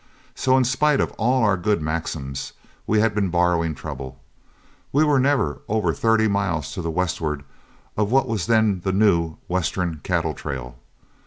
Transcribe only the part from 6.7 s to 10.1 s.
to the westward of what was then the new Western